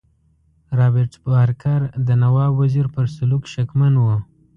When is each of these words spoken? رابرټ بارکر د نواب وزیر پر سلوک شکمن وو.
رابرټ 0.77 1.13
بارکر 1.31 1.81
د 2.07 2.09
نواب 2.21 2.51
وزیر 2.61 2.85
پر 2.95 3.05
سلوک 3.15 3.43
شکمن 3.53 3.93
وو. 3.97 4.15